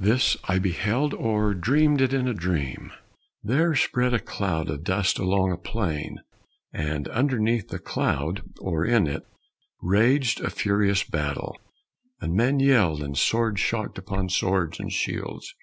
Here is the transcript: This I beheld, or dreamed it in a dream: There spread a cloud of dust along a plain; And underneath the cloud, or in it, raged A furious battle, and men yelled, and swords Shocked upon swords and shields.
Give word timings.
This 0.00 0.36
I 0.48 0.58
beheld, 0.58 1.14
or 1.14 1.54
dreamed 1.54 2.00
it 2.00 2.12
in 2.12 2.26
a 2.26 2.34
dream: 2.34 2.90
There 3.44 3.76
spread 3.76 4.12
a 4.12 4.18
cloud 4.18 4.68
of 4.68 4.82
dust 4.82 5.16
along 5.16 5.52
a 5.52 5.56
plain; 5.56 6.16
And 6.72 7.06
underneath 7.06 7.68
the 7.68 7.78
cloud, 7.78 8.42
or 8.58 8.84
in 8.84 9.06
it, 9.06 9.22
raged 9.80 10.40
A 10.40 10.50
furious 10.50 11.04
battle, 11.04 11.56
and 12.20 12.34
men 12.34 12.58
yelled, 12.58 13.00
and 13.00 13.16
swords 13.16 13.60
Shocked 13.60 13.96
upon 13.96 14.28
swords 14.28 14.80
and 14.80 14.92
shields. 14.92 15.54